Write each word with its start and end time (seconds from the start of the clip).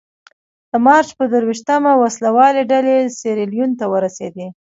د 0.71 0.73
مارچ 0.85 1.09
په 1.19 1.23
درویشتمه 1.31 1.91
وسله 2.01 2.29
والې 2.37 2.63
ډلې 2.71 2.97
سیریلیون 3.19 3.71
ته 3.79 3.85
ورسېدې. 3.93 4.47